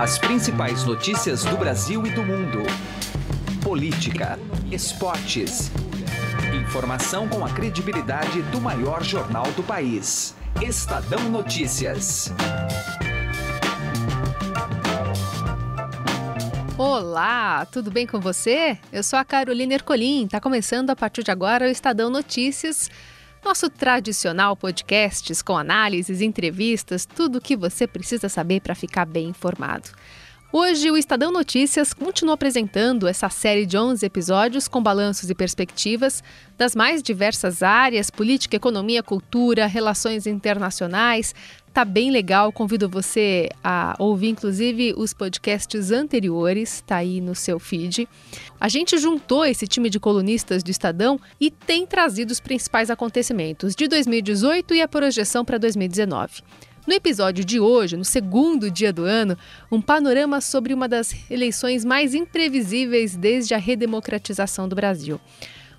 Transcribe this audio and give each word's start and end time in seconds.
As 0.00 0.16
principais 0.16 0.84
notícias 0.84 1.44
do 1.44 1.56
Brasil 1.56 2.06
e 2.06 2.10
do 2.10 2.22
mundo. 2.22 2.62
Política, 3.60 4.38
esportes. 4.70 5.72
Informação 6.54 7.28
com 7.28 7.44
a 7.44 7.50
credibilidade 7.50 8.40
do 8.42 8.60
maior 8.60 9.02
jornal 9.02 9.50
do 9.56 9.62
país. 9.64 10.36
Estadão 10.62 11.28
Notícias. 11.28 12.32
Olá, 16.78 17.66
tudo 17.66 17.90
bem 17.90 18.06
com 18.06 18.20
você? 18.20 18.78
Eu 18.92 19.02
sou 19.02 19.18
a 19.18 19.24
Carolina 19.24 19.74
Ercolim. 19.74 20.26
Está 20.26 20.40
começando 20.40 20.90
a 20.90 20.96
partir 20.96 21.24
de 21.24 21.32
agora 21.32 21.66
o 21.66 21.68
Estadão 21.68 22.08
Notícias 22.08 22.88
nosso 23.44 23.70
tradicional 23.70 24.56
podcasts 24.56 25.42
com 25.42 25.56
análises, 25.56 26.20
entrevistas, 26.20 27.06
tudo 27.06 27.38
o 27.38 27.40
que 27.40 27.56
você 27.56 27.86
precisa 27.86 28.28
saber 28.28 28.60
para 28.60 28.74
ficar 28.74 29.04
bem 29.04 29.28
informado. 29.28 29.90
Hoje, 30.50 30.90
o 30.90 30.96
Estadão 30.96 31.30
Notícias 31.30 31.92
continua 31.92 32.32
apresentando 32.32 33.06
essa 33.06 33.28
série 33.28 33.66
de 33.66 33.76
11 33.76 34.06
episódios 34.06 34.66
com 34.66 34.82
balanços 34.82 35.28
e 35.28 35.34
perspectivas 35.34 36.24
das 36.56 36.74
mais 36.74 37.02
diversas 37.02 37.62
áreas: 37.62 38.08
política, 38.08 38.56
economia, 38.56 39.02
cultura, 39.02 39.66
relações 39.66 40.26
internacionais, 40.26 41.34
Tá 41.78 41.84
bem 41.84 42.10
legal, 42.10 42.50
convido 42.50 42.88
você 42.88 43.48
a 43.62 43.94
ouvir 44.00 44.30
inclusive 44.30 44.94
os 44.96 45.12
podcasts 45.12 45.92
anteriores, 45.92 46.82
tá 46.84 46.96
aí 46.96 47.20
no 47.20 47.36
seu 47.36 47.60
feed. 47.60 48.08
A 48.58 48.68
gente 48.68 48.98
juntou 48.98 49.44
esse 49.44 49.64
time 49.64 49.88
de 49.88 50.00
colunistas 50.00 50.64
do 50.64 50.72
Estadão 50.72 51.20
e 51.40 51.52
tem 51.52 51.86
trazido 51.86 52.32
os 52.32 52.40
principais 52.40 52.90
acontecimentos 52.90 53.76
de 53.76 53.86
2018 53.86 54.74
e 54.74 54.82
a 54.82 54.88
projeção 54.88 55.44
para 55.44 55.56
2019. 55.56 56.42
No 56.88 56.94
episódio 56.94 57.44
de 57.44 57.60
hoje, 57.60 57.98
no 57.98 58.04
segundo 58.04 58.70
dia 58.70 58.90
do 58.90 59.04
ano, 59.04 59.36
um 59.70 59.78
panorama 59.78 60.40
sobre 60.40 60.72
uma 60.72 60.88
das 60.88 61.14
eleições 61.30 61.84
mais 61.84 62.14
imprevisíveis 62.14 63.14
desde 63.14 63.52
a 63.52 63.58
redemocratização 63.58 64.66
do 64.66 64.74
Brasil. 64.74 65.20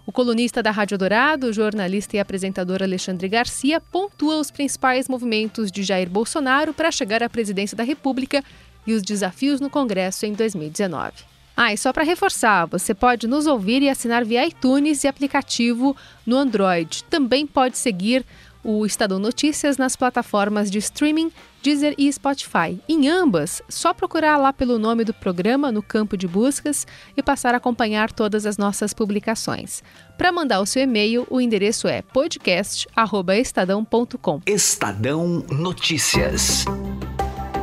O 0.05 0.11
colunista 0.11 0.61
da 0.61 0.69
Rádio 0.69 0.99
Dourado, 0.99 1.51
jornalista 1.51 2.15
e 2.15 2.19
apresentador 2.19 2.83
Alexandre 2.83 3.27
Garcia, 3.27 3.81
pontua 3.81 4.37
os 4.37 4.51
principais 4.51 5.09
movimentos 5.09 5.71
de 5.71 5.81
Jair 5.81 6.07
Bolsonaro 6.07 6.75
para 6.75 6.91
chegar 6.91 7.23
à 7.23 7.27
presidência 7.27 7.75
da 7.75 7.83
República 7.83 8.43
e 8.85 8.93
os 8.93 9.01
desafios 9.01 9.59
no 9.59 9.67
Congresso 9.67 10.27
em 10.27 10.33
2019. 10.33 11.11
Ah, 11.57 11.73
e 11.73 11.77
só 11.77 11.91
para 11.91 12.03
reforçar, 12.03 12.67
você 12.67 12.93
pode 12.93 13.27
nos 13.27 13.47
ouvir 13.47 13.81
e 13.81 13.89
assinar 13.89 14.23
via 14.23 14.47
iTunes 14.47 15.03
e 15.03 15.07
aplicativo 15.07 15.97
no 16.23 16.37
Android. 16.37 17.03
Também 17.05 17.47
pode 17.47 17.79
seguir 17.79 18.23
o 18.63 18.85
Estadão 18.85 19.19
Notícias 19.19 19.77
nas 19.77 19.95
plataformas 19.95 20.69
de 20.69 20.77
streaming 20.77 21.31
Deezer 21.61 21.93
e 21.97 22.09
Spotify. 22.11 22.79
Em 22.87 23.09
ambas, 23.09 23.61
só 23.67 23.93
procurar 23.93 24.37
lá 24.37 24.53
pelo 24.53 24.79
nome 24.79 25.03
do 25.03 25.13
programa 25.13 25.69
no 25.71 25.83
campo 25.83 26.15
de 26.15 26.25
buscas 26.27 26.85
e 27.17 27.23
passar 27.23 27.53
a 27.53 27.57
acompanhar 27.57 28.09
todas 28.11 28.45
as 28.45 28.57
nossas 28.57 28.93
publicações. 28.93 29.83
Para 30.17 30.31
mandar 30.31 30.61
o 30.61 30.65
seu 30.65 30.83
e-mail, 30.83 31.27
o 31.29 31.41
endereço 31.41 31.85
é 31.87 32.01
podcast@estadão.com. 32.01 34.41
Estadão 34.45 35.45
Notícias. 35.49 36.63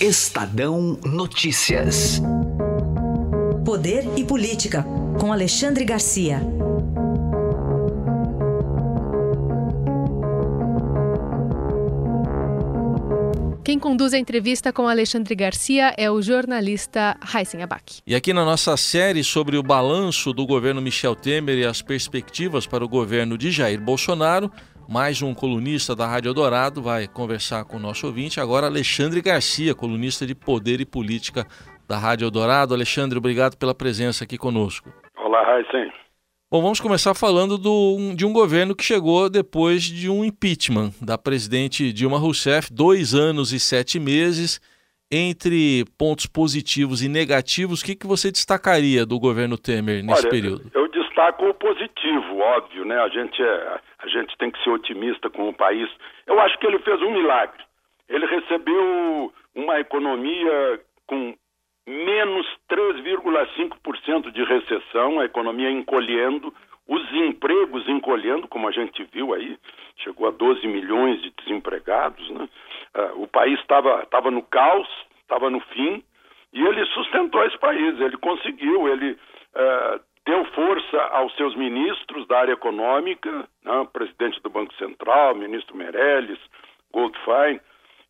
Estadão 0.00 0.98
Notícias. 1.04 2.22
Poder 3.66 4.08
e 4.16 4.24
Política, 4.24 4.82
com 5.20 5.30
Alexandre 5.30 5.84
Garcia. 5.84 6.40
Quem 13.62 13.78
conduz 13.78 14.14
a 14.14 14.18
entrevista 14.18 14.72
com 14.72 14.88
Alexandre 14.88 15.34
Garcia 15.34 15.94
é 15.98 16.10
o 16.10 16.22
jornalista 16.22 17.14
Heisen 17.32 17.62
Abac. 17.62 17.98
E 18.06 18.14
aqui 18.14 18.32
na 18.32 18.44
nossa 18.44 18.76
série 18.78 19.22
sobre 19.22 19.58
o 19.58 19.62
balanço 19.62 20.32
do 20.32 20.46
governo 20.46 20.80
Michel 20.80 21.14
Temer 21.14 21.58
e 21.58 21.66
as 21.66 21.82
perspectivas 21.82 22.66
para 22.66 22.82
o 22.82 22.88
governo 22.88 23.36
de 23.36 23.50
Jair 23.50 23.78
Bolsonaro, 23.78 24.50
mais 24.90 25.22
um 25.22 25.32
colunista 25.32 25.94
da 25.94 26.04
Rádio 26.04 26.34
Dourado 26.34 26.82
vai 26.82 27.06
conversar 27.06 27.64
com 27.64 27.76
o 27.76 27.80
nosso 27.80 28.08
ouvinte, 28.08 28.40
agora 28.40 28.66
Alexandre 28.66 29.22
Garcia, 29.22 29.72
colunista 29.72 30.26
de 30.26 30.34
Poder 30.34 30.80
e 30.80 30.84
Política 30.84 31.46
da 31.88 31.96
Rádio 31.96 32.28
Dourado. 32.28 32.74
Alexandre, 32.74 33.16
obrigado 33.16 33.56
pela 33.56 33.72
presença 33.72 34.24
aqui 34.24 34.36
conosco. 34.36 34.92
Olá, 35.16 35.44
Raíssen. 35.44 35.92
Bom, 36.50 36.60
vamos 36.60 36.80
começar 36.80 37.14
falando 37.14 37.56
do, 37.56 38.14
de 38.16 38.26
um 38.26 38.32
governo 38.32 38.74
que 38.74 38.82
chegou 38.82 39.30
depois 39.30 39.84
de 39.84 40.10
um 40.10 40.24
impeachment 40.24 40.90
da 41.00 41.16
presidente 41.16 41.92
Dilma 41.92 42.18
Rousseff, 42.18 42.72
dois 42.72 43.14
anos 43.14 43.52
e 43.52 43.60
sete 43.60 44.00
meses. 44.00 44.60
Entre 45.12 45.84
pontos 45.98 46.26
positivos 46.26 47.02
e 47.02 47.08
negativos, 47.08 47.80
o 47.80 47.84
que, 47.84 47.96
que 47.96 48.06
você 48.06 48.30
destacaria 48.30 49.04
do 49.04 49.18
governo 49.18 49.58
Temer 49.58 50.04
nesse 50.04 50.22
Olha, 50.22 50.30
período? 50.30 50.70
Eu 50.72 50.88
destaco 50.88 51.46
o 51.46 51.54
positivo, 51.54 52.38
óbvio, 52.38 52.84
né? 52.84 52.96
A 52.96 53.08
gente 53.08 53.42
é, 53.42 53.80
a 54.02 54.08
gente 54.08 54.36
tem 54.38 54.50
que 54.50 54.62
ser 54.62 54.70
otimista 54.70 55.28
com 55.30 55.48
o 55.48 55.54
país. 55.54 55.88
Eu 56.26 56.40
acho 56.40 56.58
que 56.58 56.66
ele 56.66 56.78
fez 56.80 57.00
um 57.02 57.10
milagre. 57.10 57.62
Ele 58.08 58.26
recebeu 58.26 59.32
uma 59.54 59.78
economia 59.78 60.80
com 61.06 61.34
menos 61.86 62.46
3,5% 62.70 64.30
de 64.30 64.44
recessão, 64.44 65.20
a 65.20 65.24
economia 65.24 65.70
encolhendo, 65.70 66.52
os 66.88 67.12
empregos 67.12 67.88
encolhendo, 67.88 68.48
como 68.48 68.68
a 68.68 68.72
gente 68.72 69.02
viu 69.12 69.34
aí, 69.34 69.58
chegou 69.98 70.28
a 70.28 70.30
12 70.30 70.66
milhões 70.66 71.20
de 71.22 71.30
desempregados. 71.30 72.28
Né? 72.30 72.48
Uh, 72.96 73.22
o 73.22 73.28
país 73.28 73.58
estava 73.60 74.30
no 74.30 74.42
caos, 74.42 74.88
estava 75.22 75.50
no 75.50 75.60
fim, 75.60 76.02
e 76.52 76.60
ele 76.60 76.84
sustentou 76.86 77.44
esse 77.44 77.58
país, 77.58 78.00
ele 78.00 78.16
conseguiu, 78.16 78.88
ele 78.88 79.12
uh, 79.12 80.00
deu 80.26 80.44
força 80.46 81.02
aos 81.12 81.34
seus 81.36 81.54
ministros 81.56 82.26
da 82.26 82.40
área 82.40 82.52
econômica, 82.52 83.48
né, 83.64 83.88
presidente 83.92 84.40
do 84.42 84.50
Banco 84.50 84.74
Central, 84.74 85.34
ministro 85.34 85.76
Meirelles, 85.76 86.38
Goldfein, 86.92 87.60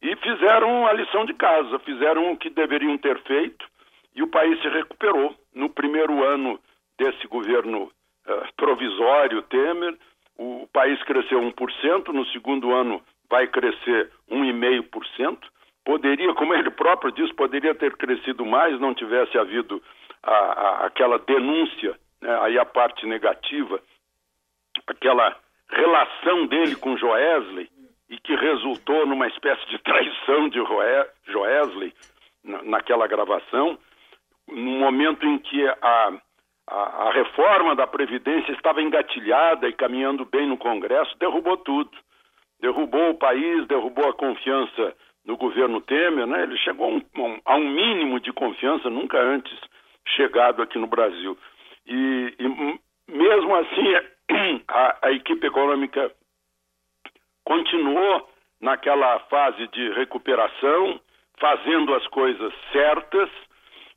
e 0.02 0.16
fizeram 0.16 0.86
a 0.86 0.92
lição 0.92 1.24
de 1.24 1.34
casa, 1.34 1.78
fizeram 1.80 2.32
o 2.32 2.36
que 2.36 2.50
deveriam 2.50 2.96
ter 2.98 3.20
feito 3.22 3.66
e 4.14 4.22
o 4.22 4.28
país 4.28 4.60
se 4.60 4.68
recuperou. 4.68 5.34
No 5.54 5.68
primeiro 5.68 6.24
ano 6.24 6.58
desse 6.98 7.26
governo 7.26 7.84
uh, 7.84 8.54
provisório 8.56 9.42
Temer, 9.42 9.96
o 10.38 10.66
país 10.72 11.02
cresceu 11.02 11.40
1%, 11.40 12.08
no 12.08 12.24
segundo 12.26 12.72
ano 12.72 13.02
vai 13.28 13.46
crescer 13.46 14.10
1,5%. 14.30 15.38
Poderia, 15.84 16.32
como 16.34 16.54
ele 16.54 16.70
próprio 16.70 17.12
diz, 17.12 17.30
poderia 17.32 17.74
ter 17.74 17.96
crescido 17.96 18.44
mais, 18.44 18.80
não 18.80 18.94
tivesse 18.94 19.36
havido 19.38 19.82
a, 20.22 20.32
a, 20.32 20.86
aquela 20.86 21.18
denúncia, 21.18 21.98
né, 22.20 22.38
aí 22.42 22.58
a 22.58 22.64
parte 22.64 23.06
negativa, 23.06 23.80
aquela 24.86 25.36
relação 25.68 26.46
dele 26.46 26.76
com 26.76 26.96
Joesley, 26.96 27.68
e 28.08 28.18
que 28.18 28.34
resultou 28.34 29.06
numa 29.06 29.28
espécie 29.28 29.64
de 29.68 29.78
traição 29.78 30.48
de 30.48 30.58
Joesley 31.26 31.94
na, 32.44 32.62
naquela 32.62 33.06
gravação, 33.06 33.78
no 34.48 34.78
momento 34.78 35.24
em 35.26 35.38
que 35.38 35.66
a, 35.66 36.12
a, 36.66 37.08
a 37.08 37.12
reforma 37.12 37.76
da 37.76 37.86
Previdência 37.86 38.52
estava 38.52 38.82
engatilhada 38.82 39.68
e 39.68 39.72
caminhando 39.72 40.24
bem 40.24 40.46
no 40.46 40.58
Congresso, 40.58 41.16
derrubou 41.18 41.56
tudo. 41.58 41.90
Derrubou 42.60 43.10
o 43.10 43.18
país, 43.18 43.66
derrubou 43.68 44.08
a 44.08 44.12
confiança 44.12 44.94
no 45.24 45.36
governo 45.36 45.80
Temer, 45.80 46.26
né? 46.26 46.42
ele 46.42 46.58
chegou 46.58 46.86
a 46.86 47.20
um, 47.20 47.40
a 47.44 47.56
um 47.56 47.68
mínimo 47.68 48.18
de 48.18 48.32
confiança 48.32 48.90
nunca 48.90 49.18
antes 49.18 49.56
chegado 50.16 50.62
aqui 50.62 50.78
no 50.78 50.86
Brasil. 50.86 51.36
E, 51.86 52.34
e 52.38 52.80
mesmo 53.12 53.54
assim, 53.56 53.94
a, 54.68 54.98
a 55.08 55.12
equipe 55.12 55.46
econômica 55.46 56.12
continuou 57.44 58.28
naquela 58.60 59.18
fase 59.20 59.66
de 59.68 59.92
recuperação, 59.92 61.00
fazendo 61.38 61.94
as 61.94 62.06
coisas 62.08 62.52
certas, 62.72 63.28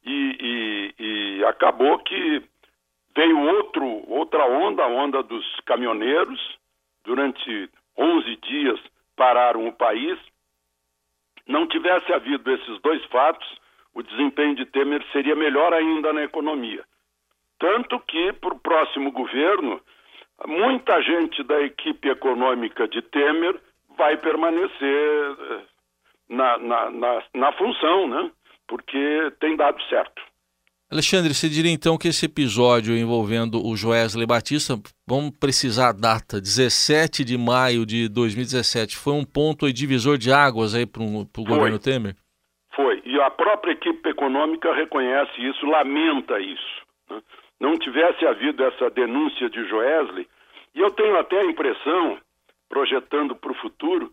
e, 0.05 0.93
e, 0.99 1.03
e, 1.39 1.45
acabou 1.45 1.97
que 1.99 2.43
veio 3.15 3.39
outro, 3.39 3.85
outra 4.09 4.45
onda, 4.45 4.83
a 4.83 4.87
onda 4.87 5.23
dos 5.23 5.45
caminhoneiros. 5.65 6.57
Durante 7.05 7.69
11 7.97 8.35
dias 8.37 8.79
pararam 9.15 9.67
o 9.67 9.73
país. 9.73 10.17
Não 11.47 11.67
tivesse 11.67 12.11
havido 12.13 12.51
esses 12.51 12.81
dois 12.81 13.03
fatos, 13.05 13.47
o 13.93 14.01
desempenho 14.01 14.55
de 14.55 14.65
Temer 14.65 15.03
seria 15.11 15.35
melhor 15.35 15.73
ainda 15.73 16.11
na 16.13 16.23
economia. 16.23 16.83
Tanto 17.59 17.99
que, 18.01 18.33
para 18.33 18.53
o 18.53 18.59
próximo 18.59 19.11
governo, 19.11 19.79
muita 20.47 21.01
gente 21.01 21.43
da 21.43 21.61
equipe 21.61 22.09
econômica 22.09 22.87
de 22.87 23.01
Temer 23.01 23.59
vai 23.97 24.17
permanecer 24.17 24.71
eh, 24.81 25.61
na, 26.29 26.57
na, 26.57 26.89
na, 26.89 27.23
na 27.33 27.51
função, 27.53 28.07
né? 28.07 28.31
porque 28.67 29.31
tem 29.39 29.55
dado 29.55 29.81
certo. 29.83 30.21
Alexandre, 30.91 31.33
você 31.33 31.49
diria 31.49 31.71
então 31.71 31.97
que 31.97 32.07
esse 32.07 32.25
episódio 32.25 32.95
envolvendo 32.95 33.65
o 33.65 33.75
Joesley 33.75 34.27
Batista, 34.27 34.79
vamos 35.07 35.31
precisar 35.39 35.89
a 35.89 35.91
data, 35.91 36.39
17 36.39 37.23
de 37.23 37.35
maio 37.37 37.85
de 37.85 38.07
2017, 38.07 38.95
foi 38.95 39.13
um 39.13 39.23
ponto 39.23 39.71
divisor 39.71 40.17
de 40.17 40.31
águas 40.31 40.75
aí 40.75 40.85
para 40.85 41.01
o 41.01 41.25
governo 41.37 41.79
Temer? 41.79 42.15
E 43.13 43.21
a 43.21 43.29
própria 43.29 43.73
equipe 43.73 44.09
econômica 44.09 44.73
reconhece 44.73 45.39
isso, 45.39 45.67
lamenta 45.67 46.39
isso. 46.39 46.81
Né? 47.07 47.21
Não 47.59 47.77
tivesse 47.77 48.25
havido 48.25 48.63
essa 48.65 48.89
denúncia 48.89 49.51
de 49.51 49.63
Joesley, 49.65 50.27
e 50.73 50.79
eu 50.79 50.89
tenho 50.89 51.15
até 51.19 51.39
a 51.39 51.45
impressão, 51.45 52.17
projetando 52.67 53.35
para 53.35 53.51
o 53.51 53.55
futuro, 53.61 54.11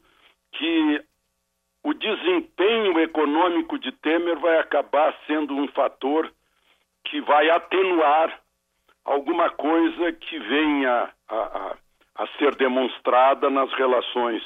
que 0.53 1.03
o 1.83 1.95
desempenho 1.95 3.01
econômico 3.01 3.79
de 3.79 3.91
Temer 3.91 4.39
vai 4.39 4.59
acabar 4.59 5.17
sendo 5.27 5.57
um 5.57 5.67
fator 5.69 6.31
que 7.07 7.23
vai 7.23 7.49
atenuar 7.49 8.39
alguma 9.03 9.49
coisa 9.49 10.13
que 10.13 10.39
venha 10.39 11.09
a, 11.27 11.37
a, 11.37 11.77
a 12.17 12.27
ser 12.37 12.55
demonstrada 12.57 13.49
nas 13.49 13.73
relações 13.73 14.43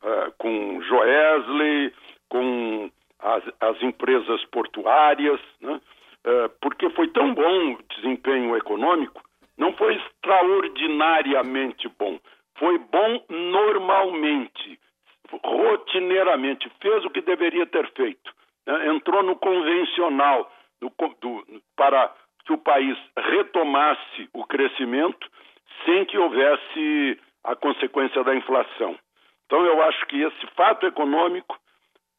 uh, 0.00 0.32
com 0.38 0.80
Joesley, 0.82 1.92
com 2.28 2.88
as, 3.20 3.42
as 3.60 3.82
empresas 3.82 4.44
portuárias, 4.46 5.40
né? 5.60 5.80
uh, 6.26 6.48
porque 6.60 6.88
foi 6.90 7.08
tão 7.08 7.34
bom 7.34 7.74
o 7.74 7.82
desempenho 7.94 8.56
econômico, 8.56 9.22
não 9.56 9.72
foi 9.72 9.96
extraordinariamente 9.96 11.88
bom, 11.98 12.18
foi 12.58 12.78
bom 12.78 13.24
normalmente, 13.28 14.78
rotineiramente, 15.42 16.70
fez 16.80 17.04
o 17.04 17.10
que 17.10 17.20
deveria 17.20 17.66
ter 17.66 17.90
feito, 17.92 18.32
né? 18.66 18.88
entrou 18.88 19.22
no 19.22 19.36
convencional 19.36 20.50
do, 20.80 20.92
do, 21.20 21.62
para 21.74 22.12
que 22.44 22.52
o 22.52 22.58
país 22.58 22.96
retomasse 23.16 24.28
o 24.32 24.44
crescimento 24.44 25.26
sem 25.84 26.04
que 26.04 26.18
houvesse 26.18 27.18
a 27.44 27.54
consequência 27.56 28.22
da 28.24 28.34
inflação. 28.34 28.96
Então, 29.46 29.64
eu 29.64 29.82
acho 29.82 30.04
que 30.06 30.20
esse 30.20 30.46
fato 30.54 30.86
econômico 30.86 31.56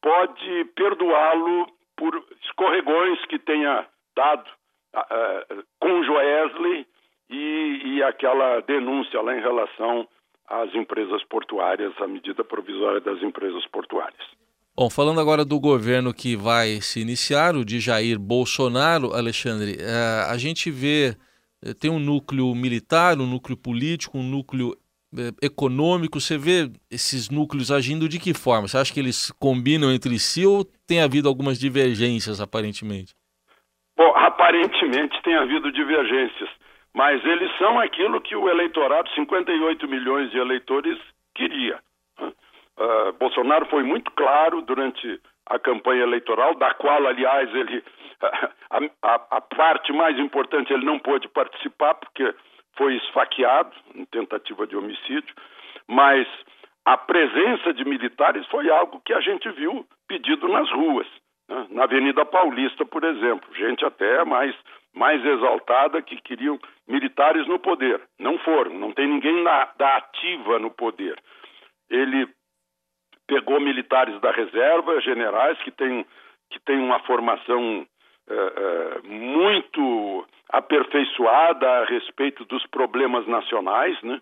pode 0.02 0.64
perdoá-lo 0.76 1.66
por 1.96 2.14
escorregões 2.44 3.24
que 3.26 3.38
tenha 3.38 3.86
dado 4.16 4.48
uh, 4.94 5.64
com 5.80 6.02
Joesley 6.04 6.86
e, 7.30 7.82
e 7.84 8.02
aquela 8.02 8.60
denúncia 8.60 9.20
lá 9.20 9.36
em 9.36 9.40
relação 9.40 10.08
às 10.48 10.74
empresas 10.74 11.22
portuárias, 11.24 11.92
a 12.00 12.06
medida 12.06 12.42
provisória 12.42 13.00
das 13.00 13.22
empresas 13.22 13.66
portuárias. 13.66 14.24
Bom, 14.74 14.88
falando 14.88 15.20
agora 15.20 15.44
do 15.44 15.58
governo 15.58 16.14
que 16.14 16.36
vai 16.36 16.80
se 16.80 17.00
iniciar, 17.00 17.56
o 17.56 17.64
de 17.64 17.80
Jair 17.80 18.18
Bolsonaro, 18.18 19.12
Alexandre, 19.12 19.76
é, 19.80 20.30
a 20.30 20.38
gente 20.38 20.70
vê, 20.70 21.16
é, 21.60 21.74
tem 21.74 21.90
um 21.90 21.98
núcleo 21.98 22.54
militar, 22.54 23.18
um 23.18 23.26
núcleo 23.26 23.56
político, 23.56 24.16
um 24.16 24.22
núcleo 24.22 24.76
econômico, 25.42 26.20
você 26.20 26.36
vê 26.36 26.70
esses 26.90 27.30
núcleos 27.30 27.70
agindo 27.70 28.08
de 28.08 28.18
que 28.18 28.34
forma? 28.34 28.68
Você 28.68 28.76
acha 28.76 28.92
que 28.92 29.00
eles 29.00 29.30
combinam 29.32 29.92
entre 29.92 30.18
si 30.18 30.44
ou 30.44 30.64
tem 30.86 31.00
havido 31.02 31.28
algumas 31.28 31.58
divergências, 31.58 32.40
aparentemente? 32.40 33.14
Bom, 33.96 34.12
aparentemente 34.16 35.20
tem 35.22 35.34
havido 35.34 35.72
divergências, 35.72 36.50
mas 36.94 37.24
eles 37.24 37.50
são 37.58 37.78
aquilo 37.78 38.20
que 38.20 38.36
o 38.36 38.48
eleitorado, 38.48 39.08
58 39.14 39.88
milhões 39.88 40.30
de 40.30 40.38
eleitores, 40.38 40.98
queria. 41.34 41.78
Uh, 42.20 43.12
Bolsonaro 43.18 43.66
foi 43.66 43.82
muito 43.82 44.10
claro 44.12 44.62
durante 44.62 45.20
a 45.46 45.58
campanha 45.58 46.02
eleitoral, 46.02 46.54
da 46.54 46.74
qual, 46.74 47.06
aliás, 47.06 47.52
ele 47.54 47.82
a, 48.70 48.78
a, 49.02 49.14
a, 49.30 49.40
parte 49.40 49.92
mais 49.92 50.18
importante 50.18 50.72
ele 50.72 50.84
não 50.84 50.98
pôde 50.98 51.28
participar 51.28 51.94
porque 51.94 52.34
foi 52.78 52.94
esfaqueado 52.94 53.74
em 53.94 54.06
tentativa 54.06 54.66
de 54.66 54.76
homicídio, 54.76 55.34
mas 55.86 56.26
a 56.86 56.96
presença 56.96 57.74
de 57.74 57.84
militares 57.84 58.46
foi 58.46 58.70
algo 58.70 59.02
que 59.04 59.12
a 59.12 59.20
gente 59.20 59.50
viu 59.50 59.84
pedido 60.06 60.48
nas 60.48 60.70
ruas, 60.70 61.06
né? 61.48 61.66
na 61.70 61.84
Avenida 61.84 62.24
Paulista, 62.24 62.86
por 62.86 63.04
exemplo, 63.04 63.54
gente 63.54 63.84
até 63.84 64.24
mais 64.24 64.54
mais 64.94 65.24
exaltada 65.24 66.02
que 66.02 66.20
queriam 66.22 66.58
militares 66.88 67.46
no 67.46 67.58
poder. 67.58 68.00
Não 68.18 68.38
foram, 68.38 68.72
não 68.74 68.90
tem 68.90 69.06
ninguém 69.06 69.42
na, 69.42 69.66
da 69.76 69.96
ativa 69.96 70.58
no 70.58 70.70
poder. 70.70 71.16
Ele 71.90 72.26
pegou 73.26 73.60
militares 73.60 74.18
da 74.20 74.32
reserva, 74.32 75.00
generais 75.00 75.58
que 75.62 75.70
têm, 75.70 76.04
que 76.50 76.58
têm 76.60 76.78
uma 76.78 76.98
formação 77.00 77.86
é, 78.30 78.34
é, 78.34 79.08
muito 79.08 80.26
aperfeiçoada 80.50 81.68
a 81.68 81.84
respeito 81.84 82.44
dos 82.44 82.66
problemas 82.66 83.26
nacionais, 83.26 84.00
né? 84.02 84.20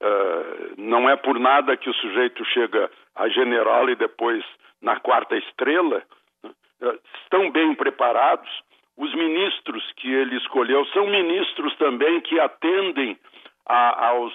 É, 0.00 0.70
não 0.76 1.08
é 1.08 1.16
por 1.16 1.38
nada 1.38 1.76
que 1.76 1.90
o 1.90 1.94
sujeito 1.94 2.44
chega 2.46 2.90
a 3.16 3.28
general 3.28 3.88
e 3.90 3.96
depois 3.96 4.44
na 4.80 4.98
quarta 5.00 5.36
estrela. 5.36 6.02
Né? 6.42 6.98
Estão 7.22 7.50
bem 7.50 7.74
preparados. 7.74 8.48
Os 8.96 9.14
ministros 9.14 9.92
que 9.96 10.12
ele 10.12 10.36
escolheu 10.36 10.84
são 10.86 11.06
ministros 11.06 11.74
também 11.76 12.20
que 12.20 12.38
atendem 12.38 13.18
a, 13.66 14.08
aos 14.08 14.34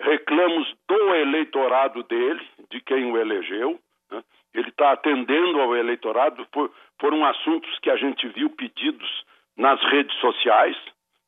reclamos 0.00 0.74
do 0.88 1.14
eleitorado 1.14 2.02
dele, 2.04 2.46
de 2.70 2.80
quem 2.80 3.10
o 3.10 3.16
elegeu. 3.16 3.78
Né? 4.10 4.22
Ele 4.54 4.68
está 4.68 4.92
atendendo 4.92 5.60
ao 5.60 5.76
eleitorado. 5.76 6.46
For, 6.52 6.70
foram 7.00 7.24
assuntos 7.24 7.78
que 7.80 7.90
a 7.90 7.96
gente 7.96 8.26
viu 8.28 8.50
pedidos 8.50 9.24
nas 9.56 9.80
redes 9.90 10.16
sociais, 10.18 10.76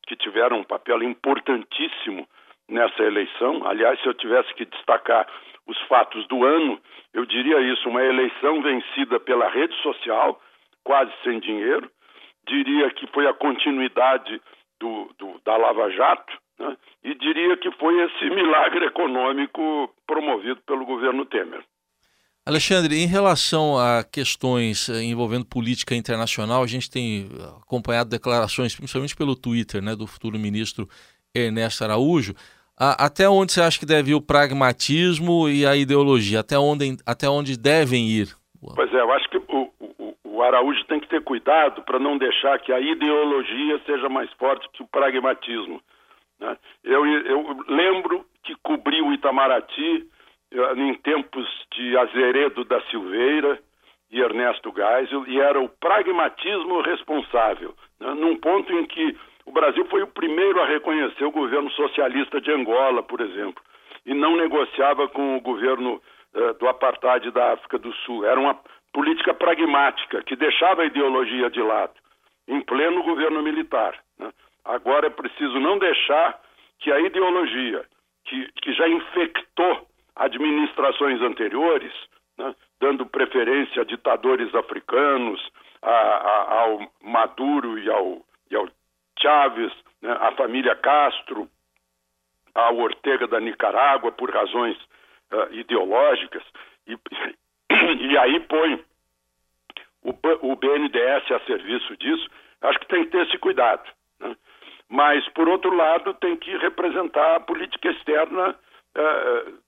que 0.07 0.17
tiveram 0.17 0.59
um 0.59 0.65
papel 0.65 1.03
importantíssimo 1.03 2.27
nessa 2.69 3.03
eleição. 3.03 3.67
Aliás, 3.67 4.01
se 4.01 4.07
eu 4.07 4.15
tivesse 4.15 4.53
que 4.55 4.65
destacar 4.65 5.27
os 5.67 5.79
fatos 5.83 6.27
do 6.29 6.45
ano, 6.45 6.81
eu 7.13 7.25
diria 7.25 7.61
isso: 7.61 7.89
uma 7.89 8.03
eleição 8.03 8.63
vencida 8.63 9.19
pela 9.21 9.49
rede 9.49 9.75
social, 9.83 10.41
quase 10.85 11.13
sem 11.23 11.41
dinheiro. 11.41 11.91
Diria 12.47 12.91
que 12.91 13.07
foi 13.09 13.27
a 13.27 13.35
continuidade 13.35 14.41
do, 14.79 15.11
do 15.19 15.41
da 15.45 15.57
Lava 15.57 15.91
Jato, 15.91 16.33
né? 16.59 16.77
E 17.05 17.15
diria 17.15 17.57
que 17.57 17.71
foi 17.73 17.99
esse 18.03 18.31
milagre 18.31 18.87
econômico 18.87 19.93
promovido 20.07 20.61
pelo 20.63 20.85
governo 20.85 21.25
Temer. 21.27 21.63
Alexandre, 22.47 22.95
em 22.95 23.09
relação 23.09 23.77
a 23.77 24.05
questões 24.05 24.89
eh, 24.89 25.03
envolvendo 25.03 25.45
política 25.45 25.97
internacional, 25.97 26.63
a 26.63 26.67
gente 26.69 26.89
tem 26.89 27.29
acompanhado 27.61 28.09
declarações, 28.09 28.73
principalmente 28.77 29.17
pelo 29.17 29.35
Twitter, 29.35 29.83
né, 29.83 29.97
do 29.97 30.07
futuro 30.07 30.39
ministro 30.39 30.89
Ernesto 31.35 31.83
Araújo. 31.83 32.35
até 32.79 33.29
onde 33.29 33.53
você 33.53 33.61
acha 33.61 33.79
que 33.81 33.85
deve 33.85 34.13
ir 34.13 34.15
o 34.15 34.23
pragmatismo 34.23 35.49
e 35.49 35.67
a 35.67 35.75
ideologia? 35.75 36.39
Até 36.39 36.57
onde, 36.57 36.97
até 37.05 37.29
onde 37.29 37.59
devem 37.59 38.07
ir? 38.07 38.29
Pois 38.75 38.95
é, 38.95 39.01
eu 39.01 39.13
acho 39.13 39.29
que 39.29 39.39
o, 39.39 39.71
o, 39.81 40.15
o 40.25 40.43
Araújo 40.43 40.85
tem 40.85 41.01
que 41.01 41.09
ter 41.09 41.23
cuidado 41.23 41.83
para 41.83 41.99
não 41.99 42.17
deixar 42.17 42.61
que 42.61 42.73
a 42.73 42.79
ideologia 42.79 43.81
seja 43.85 44.09
mais 44.09 44.31
forte 44.35 44.69
que 44.73 44.85
o 44.85 44.87
pragmatismo. 44.87 45.81
Né? 46.39 46.57
Eu, 46.85 47.05
eu 47.05 47.59
lembro 47.69 48.25
que 48.45 48.55
cobri 48.63 49.03
o 49.03 49.13
Itamaraty 49.13 49.99
eh, 49.99 50.16
em 50.77 50.95
tempos 50.95 51.47
de 51.73 51.97
Azeredo 51.99 52.65
da 52.65 52.81
Silveira 52.83 53.59
e 54.11 54.21
Ernesto 54.21 54.73
Geisel, 54.75 55.27
e 55.27 55.41
era 55.41 55.61
o 55.61 55.69
pragmatismo 55.69 56.81
responsável, 56.81 57.75
né? 58.01 58.15
num 58.15 58.37
ponto 58.37 58.73
em 58.73 58.87
que 58.87 59.17
o 59.45 59.53
Brasil 59.53 59.85
foi 59.87 60.03
o 60.03 60.09
primeiro 60.09 60.61
a 60.61 60.67
reconhecer 60.67 61.25
o 61.25 61.31
governo 61.31 61.71
socialista 61.71 62.41
de 62.41 62.51
Angola, 62.51 63.03
por 63.03 63.21
exemplo, 63.21 63.63
e 64.05 64.15
não 64.15 64.37
negociava 64.37 65.09
com 65.09 65.37
o 65.37 65.41
governo 65.41 66.01
uh, 66.35 66.55
do 66.55 66.69
apartheid 66.69 67.31
da 67.31 67.53
África 67.53 67.79
do 67.79 67.93
Sul. 67.93 68.25
Era 68.25 68.39
uma 68.39 68.59
política 68.93 69.35
pragmática 69.35 70.23
que 70.23 70.37
deixava 70.37 70.83
a 70.83 70.87
ideologia 70.87 71.51
de 71.51 71.61
lado, 71.61 71.95
em 72.49 72.61
pleno 72.61 73.03
governo 73.03 73.43
militar. 73.43 73.99
Né? 74.19 74.31
Agora 74.65 75.07
é 75.07 75.11
preciso 75.11 75.61
não 75.61 75.79
deixar 75.79 76.41
que 76.81 76.91
a 76.91 77.01
ideologia 77.01 77.85
que, 78.25 78.49
que 78.63 78.73
já 78.73 78.89
infectou 78.89 79.87
administrações 80.17 81.21
anteriores, 81.21 81.93
né, 82.39 82.55
dando 82.81 83.07
preferência 83.07 83.83
a 83.83 83.85
ditadores 83.85 84.55
africanos, 84.55 85.41
a, 85.83 85.91
a, 85.91 86.61
ao 86.61 86.93
Maduro 87.03 87.79
e 87.79 87.91
ao, 87.91 88.23
e 88.51 88.57
ao 88.57 88.69
Chávez, 89.21 89.73
né, 90.01 90.17
à 90.21 90.33
família 90.33 90.75
Castro, 90.75 91.49
ao 92.55 92.77
Ortega 92.79 93.27
da 93.27 93.39
Nicarágua 93.39 94.11
por 94.13 94.31
razões 94.31 94.77
uh, 95.31 95.53
ideológicas, 95.53 96.43
e, 96.87 96.99
e 98.01 98.19
aí 98.19 98.41
põe 98.41 98.83
o, 100.03 100.11
o 100.53 100.53
a 101.35 101.41
serviço 101.41 101.97
disso, 101.97 102.29
acho 102.63 102.79
que 102.81 102.89
tem 102.89 103.05
que 103.05 103.11
ter 103.11 103.27
esse 103.27 103.39
cuidado. 103.39 103.87
Né? 104.21 104.35
Mas, 104.89 105.29
por 105.31 105.49
outro 105.49 105.75
lado, 105.75 106.15
tem 106.15 106.37
que 106.37 106.57
representar 106.59 107.37
a 107.37 107.41
política 107.41 107.91
externa 107.91 108.51
uh, 108.97 109.66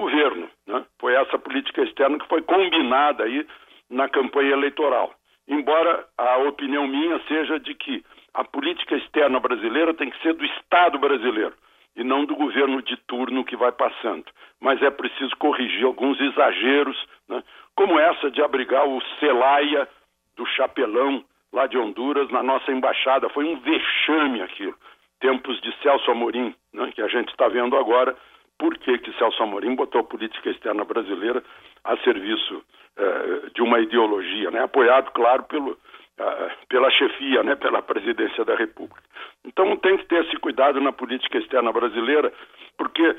governo. 0.00 0.48
Né? 0.66 0.84
Foi 0.98 1.14
essa 1.14 1.38
política 1.38 1.82
externa 1.82 2.18
que 2.18 2.28
foi 2.28 2.42
combinada 2.42 3.24
aí 3.24 3.46
na 3.88 4.08
campanha 4.08 4.52
eleitoral. 4.52 5.12
Embora 5.46 6.06
a 6.16 6.38
opinião 6.38 6.86
minha 6.86 7.20
seja 7.26 7.58
de 7.58 7.74
que 7.74 8.04
a 8.32 8.44
política 8.44 8.96
externa 8.96 9.40
brasileira 9.40 9.92
tem 9.92 10.10
que 10.10 10.20
ser 10.22 10.34
do 10.34 10.44
Estado 10.44 10.98
brasileiro 10.98 11.54
e 11.96 12.04
não 12.04 12.24
do 12.24 12.36
governo 12.36 12.80
de 12.82 12.96
turno 12.96 13.44
que 13.44 13.56
vai 13.56 13.72
passando. 13.72 14.26
Mas 14.60 14.80
é 14.80 14.90
preciso 14.90 15.36
corrigir 15.36 15.84
alguns 15.84 16.20
exageros, 16.20 16.96
né? 17.28 17.42
como 17.74 17.98
essa 17.98 18.30
de 18.30 18.40
abrigar 18.42 18.86
o 18.86 19.02
Celaya 19.18 19.88
do 20.36 20.46
Chapelão, 20.46 21.24
lá 21.52 21.66
de 21.66 21.76
Honduras, 21.76 22.30
na 22.30 22.42
nossa 22.42 22.70
embaixada. 22.70 23.28
Foi 23.30 23.44
um 23.44 23.58
vexame 23.58 24.40
aquilo. 24.40 24.74
Tempos 25.18 25.60
de 25.60 25.74
Celso 25.82 26.10
Amorim, 26.10 26.54
né? 26.72 26.92
que 26.94 27.02
a 27.02 27.08
gente 27.08 27.30
está 27.30 27.48
vendo 27.48 27.76
agora, 27.76 28.16
por 28.60 28.76
que, 28.76 28.98
que 28.98 29.12
Celso 29.14 29.42
Amorim 29.42 29.74
botou 29.74 30.02
a 30.02 30.04
política 30.04 30.50
externa 30.50 30.84
brasileira 30.84 31.42
a 31.82 31.96
serviço 31.96 32.62
eh, 32.98 33.50
de 33.54 33.62
uma 33.62 33.80
ideologia, 33.80 34.50
né? 34.50 34.62
apoiado, 34.62 35.10
claro, 35.12 35.44
pelo, 35.44 35.70
uh, 35.70 36.66
pela 36.68 36.90
chefia, 36.90 37.42
né? 37.42 37.56
pela 37.56 37.80
presidência 37.80 38.44
da 38.44 38.54
República. 38.54 39.02
Então 39.46 39.74
tem 39.78 39.96
que 39.96 40.04
ter 40.04 40.26
esse 40.26 40.36
cuidado 40.36 40.78
na 40.82 40.92
política 40.92 41.38
externa 41.38 41.72
brasileira, 41.72 42.30
porque 42.76 43.16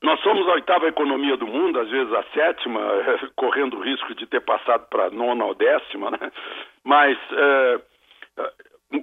nós 0.00 0.20
somos 0.20 0.46
a 0.46 0.52
oitava 0.52 0.86
economia 0.86 1.36
do 1.36 1.48
mundo, 1.48 1.80
às 1.80 1.88
vezes 1.88 2.12
a 2.12 2.22
sétima, 2.34 2.80
correndo 3.34 3.78
o 3.78 3.82
risco 3.82 4.14
de 4.14 4.26
ter 4.26 4.42
passado 4.42 4.86
para 4.88 5.06
a 5.06 5.10
nona 5.10 5.44
ou 5.44 5.54
décima, 5.56 6.12
né? 6.12 6.30
mas 6.84 7.18
uh, 7.32 7.82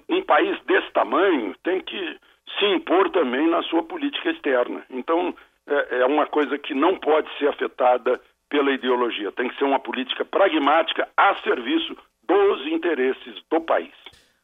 um 0.08 0.22
país 0.22 0.58
desse 0.62 0.90
tamanho 0.94 1.54
tem 1.64 1.82
que 1.82 2.18
se 2.62 2.66
impor 2.68 3.10
também 3.10 3.50
na 3.50 3.64
sua 3.64 3.82
política 3.82 4.30
externa. 4.30 4.84
Então, 4.92 5.34
é, 5.68 6.02
é 6.02 6.06
uma 6.06 6.28
coisa 6.28 6.58
que 6.60 6.76
não 6.76 6.96
pode 6.98 7.28
ser 7.40 7.48
afetada 7.48 8.22
pela 8.50 8.72
ideologia. 8.72 9.32
Tem 9.32 9.50
que 9.50 9.58
ser 9.58 9.64
uma 9.64 9.80
política 9.80 10.24
pragmática 10.24 11.08
a 11.18 11.36
serviço 11.42 11.98
dos 12.28 12.68
interesses 12.68 13.42
do 13.50 13.60
país. 13.62 13.92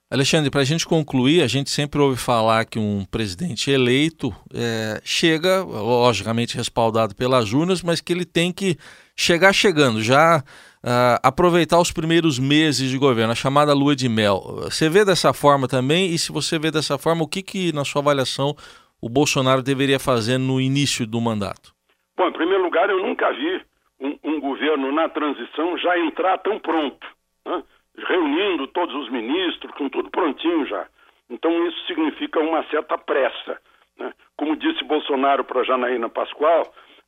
Alexandre, 0.10 0.50
para 0.50 0.62
a 0.62 0.66
gente 0.66 0.88
concluir, 0.88 1.44
a 1.44 1.48
gente 1.48 1.70
sempre 1.70 2.00
ouve 2.00 2.18
falar 2.18 2.66
que 2.66 2.80
um 2.80 3.04
presidente 3.04 3.70
eleito 3.70 4.34
é, 4.54 5.02
chega, 5.04 5.62
logicamente 5.64 6.56
respaldado 6.56 7.14
pelas 7.14 7.52
urnas, 7.52 7.84
mas 7.84 8.00
que 8.00 8.14
ele 8.14 8.26
tem 8.26 8.54
que 8.54 8.78
chegar 9.18 9.52
chegando, 9.52 10.02
já 10.02 10.42
uh, 10.84 11.20
aproveitar 11.24 11.80
os 11.80 11.92
primeiros 11.92 12.40
meses 12.40 12.90
de 12.90 12.98
governo, 12.98 13.32
a 13.32 13.36
chamada 13.36 13.74
lua 13.74 13.96
de 13.96 14.10
mel. 14.10 14.42
Você 14.64 14.90
vê 14.90 15.04
dessa 15.06 15.34
forma 15.34 15.68
também? 15.68 16.14
E 16.14 16.18
se 16.18 16.32
você 16.32 16.58
vê 16.60 16.72
dessa 16.72 16.98
forma, 16.98 17.24
o 17.24 17.28
que, 17.28 17.42
que 17.42 17.74
na 17.74 17.84
sua 17.84 18.02
avaliação, 18.02 18.56
o 19.02 19.10
Bolsonaro 19.10 19.62
deveria 19.62 20.00
fazer 20.00 20.38
no 20.38 20.60
início 20.60 21.06
do 21.06 21.22
mandato? 21.22 21.74
Bom, 22.18 22.28
em 22.28 22.34
primeiro 22.34 22.64
lugar, 22.64 22.90
eu 22.90 23.02
nunca 23.02 23.32
vi 23.32 23.62
um, 24.00 24.18
um 24.24 24.40
governo 24.40 24.92
na 24.92 25.10
transição 25.10 25.78
já 25.78 25.98
entrar 26.00 26.38
tão 26.40 26.60
pronto, 26.60 27.06
né? 27.46 27.64
reunindo 28.08 28.68
todos 28.68 28.96
os 28.96 29.10
ministros, 29.12 29.74
com 29.76 29.90
tudo 29.90 30.10
prontinho 30.10 30.66
já. 30.68 30.88
Então, 31.30 31.68
isso 31.68 31.86
significa 31.88 32.40
uma 32.40 32.64
certa 32.70 32.98
pressa. 32.98 33.60
Né? 33.98 34.14
Como 34.38 34.56
disse 34.56 34.84
Bolsonaro 34.84 35.44
para 35.44 35.64
Janaína 35.64 36.10
Pascoal, 36.10 36.64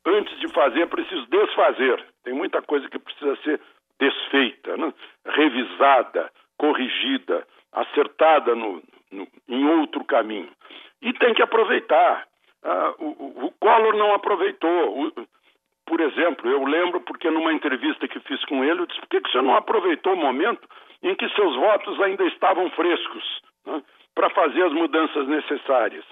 antes 0.10 0.38
de 0.40 0.48
fazer 0.50 0.82
é 0.82 0.86
preciso 0.86 1.26
desfazer. 1.28 2.04
Tem 2.24 2.34
muita 2.34 2.62
coisa 2.62 2.88
que 2.90 3.00
precisa 3.00 3.36
ser 3.44 3.60
desfeita, 4.00 4.78
né? 4.78 4.94
revisada, 5.26 6.32
corrigida, 6.58 7.46
acertada 7.72 8.56
no, 8.56 8.82
no, 9.12 9.28
em 9.48 9.68
outro 9.80 10.04
caminho. 10.06 10.50
E 11.02 11.14
tem 11.14 11.34
que 11.34 11.42
aproveitar. 11.42 12.28
Ah, 12.64 12.94
o, 13.00 13.46
o, 13.46 13.54
Collor 13.60 13.96
não 13.96 14.14
aproveitou. 14.14 15.08
O, 15.08 15.12
por 15.86 16.00
exemplo, 16.02 16.50
eu 16.50 16.64
lembro 16.66 17.02
porque 17.02 17.30
numa 17.30 17.54
entrevista 17.54 18.08
que 18.08 18.20
fiz 18.22 18.44
com 18.46 18.64
ele, 18.64 18.82
eu 18.82 18.86
disse: 18.86 19.00
por 19.02 19.10
que, 19.10 19.22
que 19.22 19.32
você 19.32 19.42
não 19.42 19.56
aproveitou 19.56 20.14
o 20.14 20.18
momento 20.18 20.68
em 21.02 21.16
que 21.16 21.30
seus 21.30 21.56
votos 21.56 22.00
ainda 22.02 22.26
estavam 22.26 22.70
frescos 22.72 23.42
né, 23.66 23.82
para 24.14 24.30
fazer 24.30 24.64
as 24.64 24.74
mudanças 24.74 25.28
necessárias? 25.28 26.06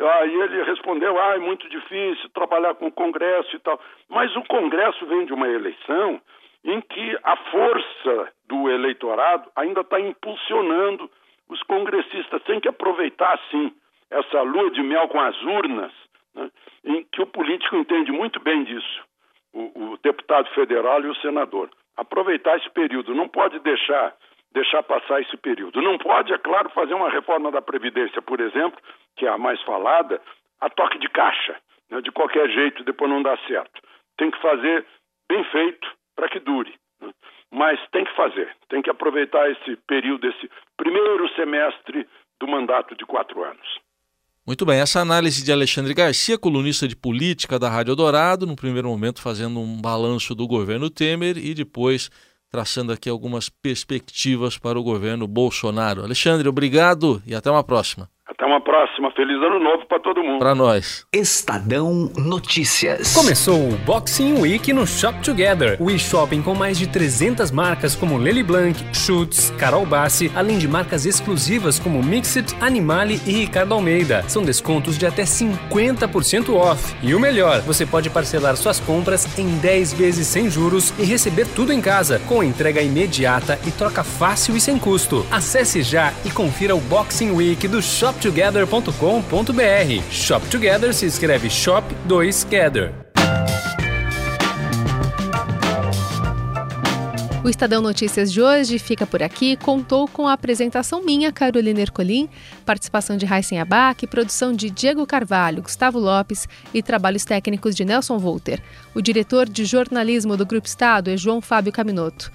Aí 0.00 0.34
ele 0.34 0.62
respondeu: 0.62 1.18
ah, 1.18 1.34
é 1.34 1.38
muito 1.38 1.68
difícil 1.68 2.28
trabalhar 2.30 2.74
com 2.74 2.86
o 2.86 2.92
Congresso 2.92 3.54
e 3.56 3.58
tal. 3.58 3.80
Mas 4.08 4.34
o 4.36 4.42
Congresso 4.44 5.04
vem 5.06 5.26
de 5.26 5.32
uma 5.32 5.48
eleição 5.48 6.20
em 6.64 6.80
que 6.80 7.18
a 7.22 7.36
força 7.36 8.32
do 8.46 8.70
eleitorado 8.70 9.50
ainda 9.56 9.80
está 9.80 9.98
impulsionando 10.00 11.10
os 11.48 11.62
congressistas. 11.62 12.42
Tem 12.42 12.60
que 12.60 12.68
aproveitar, 12.68 13.38
sim, 13.50 13.72
essa 14.10 14.42
lua 14.42 14.70
de 14.70 14.82
mel 14.82 15.08
com 15.08 15.20
as 15.20 15.40
urnas, 15.42 15.92
né, 16.34 16.50
em 16.84 17.04
que 17.04 17.22
o 17.22 17.26
político 17.26 17.76
entende 17.76 18.12
muito 18.12 18.40
bem 18.40 18.64
disso, 18.64 19.04
o, 19.52 19.92
o 19.92 19.98
deputado 19.98 20.48
federal 20.50 21.02
e 21.02 21.08
o 21.08 21.16
senador. 21.16 21.70
Aproveitar 21.96 22.56
esse 22.58 22.70
período, 22.70 23.14
não 23.14 23.28
pode 23.28 23.58
deixar 23.60 24.14
deixar 24.58 24.82
passar 24.82 25.20
esse 25.20 25.36
período. 25.36 25.80
Não 25.80 25.96
pode, 25.98 26.32
é 26.32 26.38
claro, 26.38 26.68
fazer 26.70 26.94
uma 26.94 27.10
reforma 27.10 27.50
da 27.50 27.62
Previdência, 27.62 28.20
por 28.20 28.40
exemplo, 28.40 28.78
que 29.16 29.24
é 29.24 29.28
a 29.28 29.38
mais 29.38 29.60
falada, 29.62 30.20
a 30.60 30.68
toque 30.68 30.98
de 30.98 31.08
caixa. 31.08 31.56
Né? 31.90 32.00
De 32.00 32.10
qualquer 32.10 32.48
jeito, 32.50 32.82
depois 32.84 33.10
não 33.10 33.22
dá 33.22 33.36
certo. 33.46 33.80
Tem 34.16 34.30
que 34.30 34.40
fazer 34.40 34.84
bem 35.28 35.44
feito 35.44 35.88
para 36.16 36.28
que 36.28 36.40
dure. 36.40 36.74
Né? 37.00 37.10
Mas 37.52 37.80
tem 37.90 38.04
que 38.04 38.14
fazer, 38.16 38.54
tem 38.68 38.82
que 38.82 38.90
aproveitar 38.90 39.48
esse 39.50 39.76
período, 39.86 40.26
esse 40.26 40.50
primeiro 40.76 41.28
semestre 41.34 42.06
do 42.40 42.48
mandato 42.48 42.96
de 42.96 43.06
quatro 43.06 43.42
anos. 43.42 43.80
Muito 44.46 44.64
bem, 44.64 44.80
essa 44.80 45.00
análise 45.00 45.44
de 45.44 45.52
Alexandre 45.52 45.92
Garcia, 45.94 46.38
colunista 46.38 46.88
de 46.88 46.96
política 46.96 47.58
da 47.58 47.68
Rádio 47.68 47.94
Dourado, 47.94 48.46
no 48.46 48.56
primeiro 48.56 48.88
momento 48.88 49.22
fazendo 49.22 49.60
um 49.60 49.80
balanço 49.80 50.34
do 50.34 50.46
governo 50.46 50.90
Temer 50.90 51.36
e 51.36 51.54
depois 51.54 52.10
traçando 52.50 52.92
aqui 52.92 53.08
algumas 53.08 53.48
perspectivas 53.48 54.58
para 54.58 54.78
o 54.78 54.82
governo 54.82 55.26
Bolsonaro. 55.26 56.02
Alexandre, 56.02 56.48
obrigado 56.48 57.22
e 57.26 57.34
até 57.34 57.50
uma 57.50 57.64
próxima. 57.64 58.10
Até 58.30 58.44
uma 58.44 58.60
próxima. 58.60 59.10
Feliz 59.12 59.36
ano 59.36 59.58
novo 59.58 59.86
para 59.86 59.98
todo 60.00 60.22
mundo. 60.22 60.38
Para 60.38 60.54
nós. 60.54 61.06
Estadão 61.10 62.12
Notícias. 62.14 63.14
Começou 63.14 63.70
o 63.70 63.76
Boxing 63.86 64.38
Week 64.42 64.70
no 64.70 64.86
Shop 64.86 65.18
Together. 65.24 65.78
O 65.80 65.90
e-shopping 65.90 66.42
com 66.42 66.54
mais 66.54 66.78
de 66.78 66.86
300 66.86 67.50
marcas 67.50 67.94
como 67.94 68.18
Lely 68.18 68.42
Blanc, 68.42 68.84
Schutz, 68.92 69.50
Carol 69.58 69.86
Bassi, 69.86 70.30
além 70.36 70.58
de 70.58 70.68
marcas 70.68 71.06
exclusivas 71.06 71.78
como 71.78 72.02
Mixit, 72.02 72.54
Animale 72.60 73.18
e 73.26 73.32
Ricardo 73.32 73.72
Almeida. 73.72 74.22
São 74.28 74.42
descontos 74.42 74.98
de 74.98 75.06
até 75.06 75.22
50% 75.22 76.54
off. 76.54 76.94
E 77.02 77.14
o 77.14 77.20
melhor, 77.20 77.62
você 77.62 77.86
pode 77.86 78.10
parcelar 78.10 78.56
suas 78.58 78.78
compras 78.78 79.38
em 79.38 79.56
10 79.58 79.94
vezes 79.94 80.26
sem 80.26 80.50
juros 80.50 80.92
e 80.98 81.02
receber 81.02 81.46
tudo 81.56 81.72
em 81.72 81.80
casa, 81.80 82.20
com 82.28 82.44
entrega 82.44 82.82
imediata 82.82 83.58
e 83.66 83.70
troca 83.70 84.04
fácil 84.04 84.54
e 84.54 84.60
sem 84.60 84.78
custo. 84.78 85.26
Acesse 85.30 85.80
já 85.82 86.12
e 86.26 86.30
confira 86.30 86.76
o 86.76 86.80
Boxing 86.80 87.30
Week 87.30 87.66
do 87.66 87.80
Shop 87.80 88.12
Together 88.12 88.17
shoptogether.com.br. 88.18 90.02
Shop 90.10 90.46
Together 90.48 90.92
se 90.92 91.06
escreve 91.06 91.48
Shop 91.48 91.86
2 92.06 92.44
Gather. 92.44 92.92
O 97.44 97.48
Estadão 97.48 97.80
Notícias 97.80 98.32
de 98.32 98.42
hoje 98.42 98.78
fica 98.80 99.06
por 99.06 99.22
aqui. 99.22 99.56
Contou 99.56 100.08
com 100.08 100.26
a 100.26 100.32
apresentação 100.32 101.04
minha, 101.04 101.32
Carolina 101.32 101.80
Ercolim, 101.80 102.28
participação 102.66 103.16
de 103.16 103.24
Raíssen 103.24 103.60
Abac, 103.60 104.04
produção 104.08 104.52
de 104.52 104.68
Diego 104.68 105.06
Carvalho, 105.06 105.62
Gustavo 105.62 106.00
Lopes 106.00 106.48
e 106.74 106.82
trabalhos 106.82 107.24
técnicos 107.24 107.76
de 107.76 107.84
Nelson 107.84 108.18
Volter. 108.18 108.60
O 108.94 109.00
diretor 109.00 109.48
de 109.48 109.64
jornalismo 109.64 110.36
do 110.36 110.44
Grupo 110.44 110.66
Estado 110.66 111.08
é 111.08 111.16
João 111.16 111.40
Fábio 111.40 111.72
Caminoto. 111.72 112.32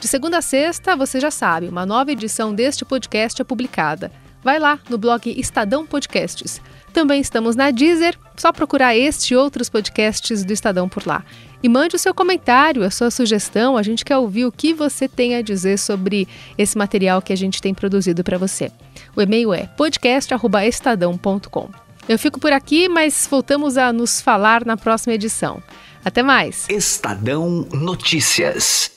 De 0.00 0.08
segunda 0.08 0.38
a 0.38 0.42
sexta, 0.42 0.96
você 0.96 1.20
já 1.20 1.30
sabe, 1.30 1.68
uma 1.68 1.86
nova 1.86 2.10
edição 2.10 2.54
deste 2.54 2.84
podcast 2.84 3.40
é 3.40 3.44
publicada. 3.44 4.10
Vai 4.46 4.60
lá 4.60 4.78
no 4.88 4.96
blog 4.96 5.28
Estadão 5.36 5.84
Podcasts. 5.84 6.62
Também 6.92 7.20
estamos 7.20 7.56
na 7.56 7.72
Deezer, 7.72 8.16
só 8.36 8.52
procurar 8.52 8.94
este 8.96 9.34
e 9.34 9.36
outros 9.36 9.68
podcasts 9.68 10.44
do 10.44 10.52
Estadão 10.52 10.88
por 10.88 11.04
lá. 11.04 11.24
E 11.60 11.68
mande 11.68 11.96
o 11.96 11.98
seu 11.98 12.14
comentário, 12.14 12.84
a 12.84 12.90
sua 12.92 13.10
sugestão, 13.10 13.76
a 13.76 13.82
gente 13.82 14.04
quer 14.04 14.16
ouvir 14.18 14.44
o 14.44 14.52
que 14.52 14.72
você 14.72 15.08
tem 15.08 15.34
a 15.34 15.42
dizer 15.42 15.80
sobre 15.80 16.28
esse 16.56 16.78
material 16.78 17.20
que 17.20 17.32
a 17.32 17.36
gente 17.36 17.60
tem 17.60 17.74
produzido 17.74 18.22
para 18.22 18.38
você. 18.38 18.70
O 19.16 19.20
e-mail 19.20 19.52
é 19.52 19.66
podcast@estadão.com. 19.76 21.68
Eu 22.08 22.16
fico 22.16 22.38
por 22.38 22.52
aqui, 22.52 22.88
mas 22.88 23.26
voltamos 23.28 23.76
a 23.76 23.92
nos 23.92 24.20
falar 24.20 24.64
na 24.64 24.76
próxima 24.76 25.14
edição. 25.14 25.60
Até 26.04 26.22
mais. 26.22 26.68
Estadão 26.70 27.66
Notícias. 27.72 28.95